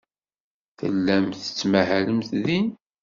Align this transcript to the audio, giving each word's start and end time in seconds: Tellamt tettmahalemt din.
Tellamt 0.77 1.39
tettmahalemt 1.43 2.29
din. 2.45 2.67